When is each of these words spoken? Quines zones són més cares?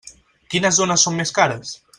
Quines 0.53 0.79
zones 0.81 1.05
són 1.09 1.21
més 1.21 1.35
cares? 1.41 1.79